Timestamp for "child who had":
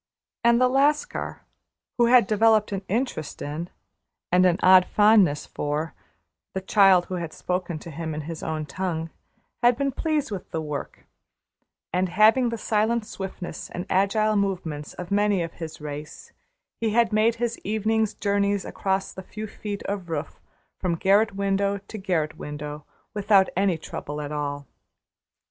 6.61-7.33